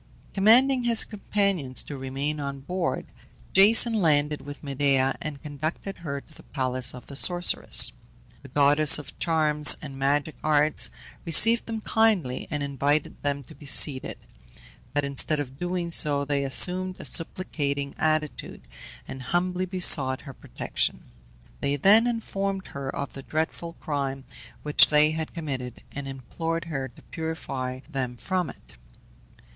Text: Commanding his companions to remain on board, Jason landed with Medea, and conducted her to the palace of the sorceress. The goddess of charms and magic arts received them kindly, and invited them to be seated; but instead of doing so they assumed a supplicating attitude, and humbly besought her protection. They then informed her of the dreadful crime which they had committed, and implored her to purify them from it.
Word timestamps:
Commanding 0.33 0.83
his 0.85 1.05
companions 1.05 1.83
to 1.83 1.95
remain 1.95 2.39
on 2.39 2.61
board, 2.61 3.05
Jason 3.53 3.93
landed 3.93 4.41
with 4.41 4.63
Medea, 4.63 5.15
and 5.21 5.43
conducted 5.43 5.97
her 5.97 6.19
to 6.21 6.33
the 6.33 6.41
palace 6.41 6.95
of 6.95 7.05
the 7.05 7.15
sorceress. 7.15 7.91
The 8.41 8.47
goddess 8.49 8.97
of 8.97 9.19
charms 9.19 9.77
and 9.79 9.99
magic 9.99 10.33
arts 10.43 10.89
received 11.23 11.67
them 11.67 11.81
kindly, 11.81 12.47
and 12.49 12.63
invited 12.63 13.21
them 13.21 13.43
to 13.43 13.53
be 13.53 13.67
seated; 13.67 14.17
but 14.91 15.05
instead 15.05 15.39
of 15.39 15.59
doing 15.59 15.91
so 15.91 16.25
they 16.25 16.43
assumed 16.45 16.95
a 16.97 17.05
supplicating 17.05 17.93
attitude, 17.99 18.61
and 19.07 19.21
humbly 19.21 19.67
besought 19.67 20.21
her 20.21 20.33
protection. 20.33 21.11
They 21.59 21.75
then 21.75 22.07
informed 22.07 22.65
her 22.69 22.89
of 22.89 23.13
the 23.13 23.21
dreadful 23.21 23.73
crime 23.73 24.23
which 24.63 24.87
they 24.87 25.11
had 25.11 25.35
committed, 25.35 25.83
and 25.91 26.07
implored 26.07 26.65
her 26.65 26.87
to 26.87 27.03
purify 27.03 27.81
them 27.87 28.17
from 28.17 28.49
it. 28.49 28.77